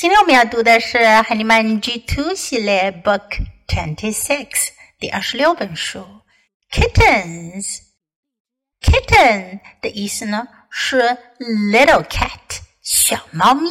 [0.00, 4.68] 今天我们要读的是海尼曼 G Two 系列 Book Twenty Six
[4.98, 6.06] 第二十六本书
[6.70, 11.00] Kittens。Kitten 的意思呢是
[11.38, 13.70] little cat 小猫咪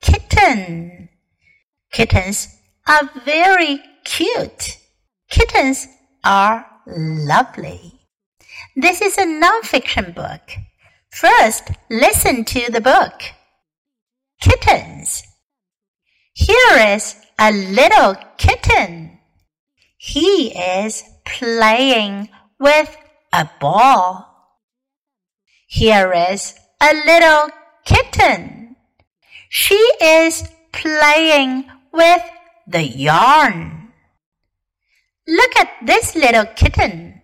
[0.00, 2.46] kitten。Kittens
[2.84, 4.76] are very cute.
[5.28, 5.88] Kittens
[6.22, 8.06] are lovely.
[8.76, 10.42] This is a non-fiction book.
[11.10, 13.20] First, listen to the book.
[14.40, 15.24] Kittens.
[16.41, 19.19] Here is a little kitten.
[19.95, 22.97] He is playing with
[23.31, 24.57] a ball.
[25.67, 27.49] Here is a little
[27.85, 28.75] kitten.
[29.49, 32.23] She is playing with
[32.65, 33.93] the yarn.
[35.27, 37.21] Look at this little kitten.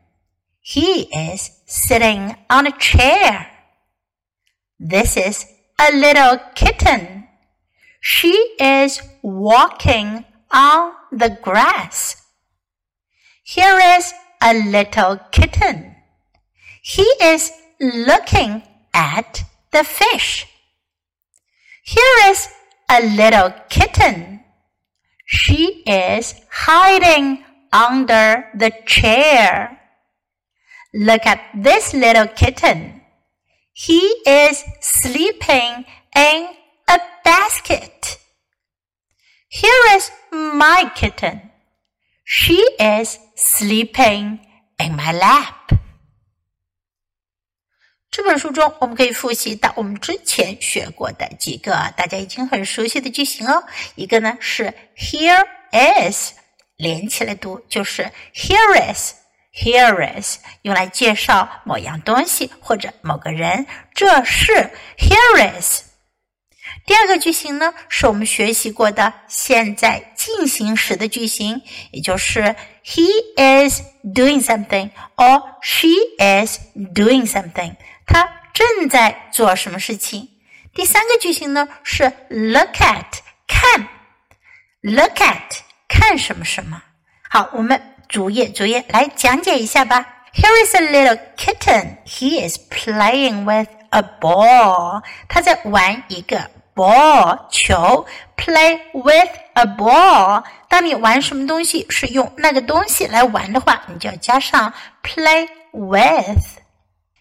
[0.62, 3.50] He is sitting on a chair.
[4.80, 5.44] This is
[5.82, 7.17] a little kitten.
[8.10, 12.16] She is walking on the grass.
[13.44, 15.94] Here is a little kitten.
[16.82, 18.64] He is looking
[18.94, 20.48] at the fish.
[21.84, 22.48] Here is
[22.90, 24.40] a little kitten.
[25.26, 29.82] She is hiding under the chair.
[30.94, 33.02] Look at this little kitten.
[33.74, 35.84] He is sleeping
[40.96, 41.52] kitten.
[42.26, 44.40] She is sleeping
[44.78, 45.78] in my lap.
[48.10, 53.64] 这本书中，我们可以复习到我们之前学过的几个大家已经很熟悉的句型哦。
[53.96, 56.34] 一个呢是 Here is
[56.78, 59.14] 连起来读，就是 Here is。
[59.54, 65.87] Here is 用来介绍某样东西或者某个人，这是 Here is。
[66.86, 77.76] 第二个句型呢，是我们学习过的现在进行时的句型，也就是 He is doing something or she is doing something。
[78.06, 80.30] 他正在做什么事情？
[80.74, 83.90] 第三个句型呢是 look at 看
[84.82, 86.82] ，look at 看什么什么。
[87.30, 90.14] 好，我们逐页逐页来讲解一下吧。
[90.34, 91.98] Here is a little kitten.
[92.06, 95.02] He is playing with a ball.
[95.28, 98.06] 他在玩一个 ball 球。
[98.38, 100.44] Play with a ball.
[100.70, 104.72] 当你玩什么东西是用那个东西来玩的话，你就要加上
[105.02, 106.60] play with。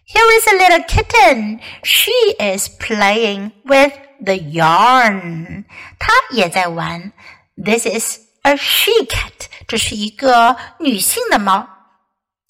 [0.05, 1.59] here is a little kitten.
[1.83, 5.65] She is playing with the yarn.
[5.99, 7.11] 她也在玩。
[7.57, 9.47] This is a she cat.
[9.67, 11.67] 这是一个女性的猫，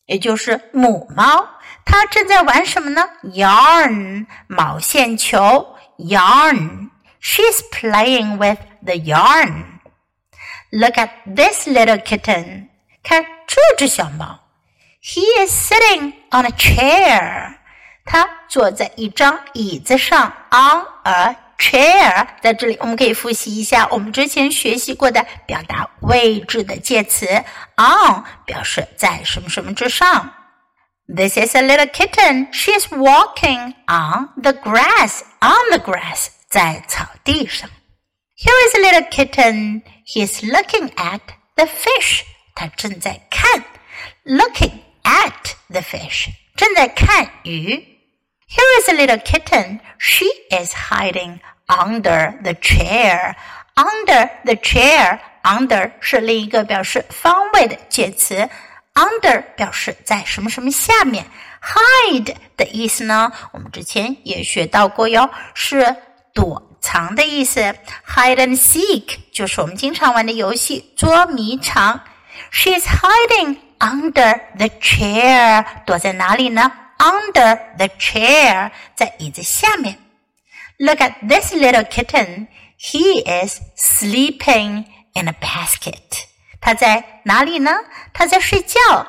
[0.06, 1.48] 也就是母猫。
[1.86, 5.76] 它正在玩什么呢？Yarn，毛线球。
[5.98, 6.87] Yarn.
[7.21, 9.81] She's playing with the yarn.
[10.71, 12.69] Look at this little kitten.
[13.03, 14.41] 看这只小猫。
[15.03, 17.57] he is sitting on a chair.
[18.05, 22.27] 他坐在一张椅子上，on a chair。
[22.41, 27.27] 在这里，我们可以复习一下我们之前学习过的表达位置的介词，
[27.77, 30.33] on 表示在什么什么之上。
[31.09, 32.53] This is a little kitten.
[32.53, 35.23] She is walking on the grass.
[35.41, 37.70] On the grass， 在草地上。
[38.38, 39.82] Here is a little kitten.
[40.06, 41.22] He is looking at
[41.56, 42.24] the fish.
[42.56, 43.64] 他正在看
[44.24, 47.76] ，looking at the fish，正在看鱼。
[48.48, 49.80] Here is a little kitten.
[49.98, 53.36] She is hiding under the chair.
[53.76, 55.20] Under the chair.
[55.44, 58.50] Under 是另一个表示方位的介词。
[58.94, 61.26] Under 表示在什么什么下面。
[61.62, 63.32] Hide 的意思呢？
[63.52, 65.96] 我们之前也学到过哟，是
[66.37, 67.61] 躲藏的意思。
[68.07, 72.01] Hide and seek 就是我们经常玩的游戏捉迷藏。
[72.51, 76.73] She is hiding under the chair，躲在哪里呢？
[76.99, 79.99] Under the chair，在椅子下面。
[80.79, 82.49] Look at this little kitten.
[82.79, 86.25] He is sleeping in a basket.
[86.61, 87.73] 他在哪里呢？
[88.13, 89.07] 他在睡觉。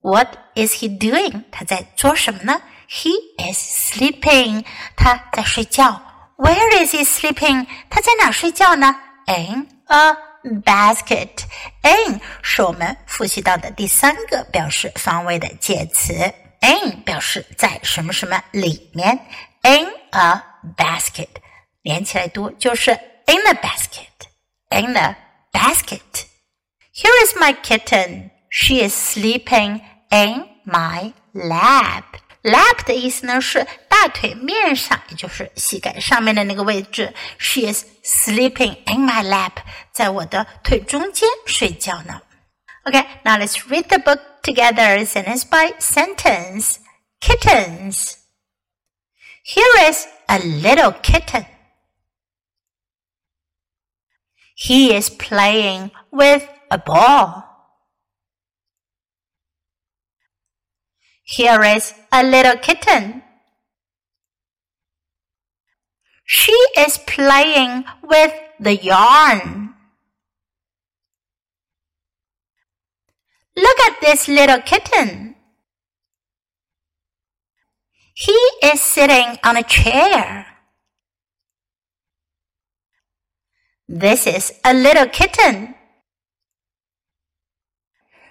[0.00, 1.44] What is he doing?
[1.50, 2.62] 他在做什么呢？
[2.88, 4.64] He is sleeping.
[4.96, 6.02] 他在睡觉。
[6.36, 7.66] Where is he sleeping?
[7.90, 8.94] 他在哪睡觉呢？
[9.26, 10.16] In a
[10.64, 11.44] basket
[11.82, 16.14] in 是我们复习到的第三个表示方位的介词。
[16.60, 19.18] in 表示在什么什么里面，
[19.62, 20.42] in a
[20.76, 21.28] basket
[21.82, 25.16] 连起来读就是 in a basket。in a
[25.52, 28.30] basket。Here is my kitten.
[28.50, 32.04] She is sleeping in my lap.
[32.42, 37.12] lap 的意思呢是大腿面上，也就是膝盖上面的那个位置。
[37.38, 39.52] She is sleeping in my lap，
[39.92, 42.22] 在我的腿中间睡觉呢。
[42.84, 46.76] Okay, now let's read the book together sentence by sentence.
[47.20, 48.14] Kittens.
[49.44, 51.44] Here is a little kitten.
[54.54, 57.51] He is playing with a ball.
[61.35, 63.23] Here is a little kitten.
[66.25, 69.73] She is playing with the yarn.
[73.55, 75.33] Look at this little kitten.
[78.13, 80.45] He is sitting on a chair.
[83.87, 85.73] This is a little kitten.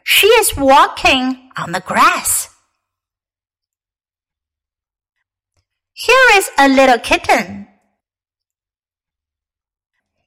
[0.05, 2.52] She is walking on the grass.
[6.03, 7.69] Here is a little kitten.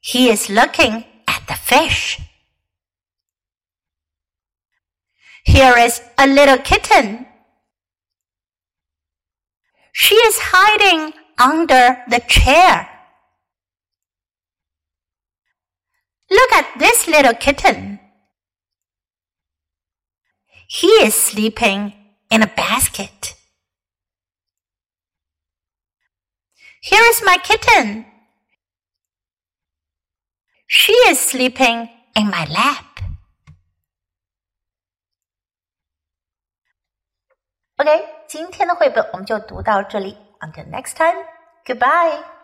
[0.00, 2.18] He is looking at the fish.
[5.44, 7.26] Here is a little kitten.
[9.92, 12.88] She is hiding under the chair.
[16.30, 18.00] Look at this little kitten.
[20.68, 21.92] He is sleeping
[22.30, 23.34] in a basket.
[26.85, 28.05] Here is my kitten.
[30.67, 32.85] She is sleeping in my lap.
[37.77, 37.89] OK，
[38.27, 40.17] 今天的绘本我们就读到这里。
[40.39, 41.25] Until next time,
[41.65, 42.34] goodbye.